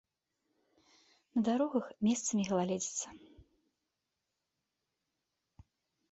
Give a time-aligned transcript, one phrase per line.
[1.33, 3.07] На дарогах месцамі галалёдзіца.